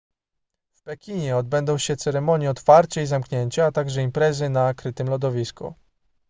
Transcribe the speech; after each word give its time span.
w 0.73 0.81
pekinie 0.81 1.37
odbędą 1.37 1.77
się 1.77 1.95
ceremonie 1.97 2.49
otwarcia 2.49 3.01
i 3.01 3.05
zamknięcia 3.05 3.65
a 3.65 3.71
także 3.71 4.01
imprezy 4.01 4.49
na 4.49 4.73
krytym 4.73 5.07
lodowisku 5.07 5.73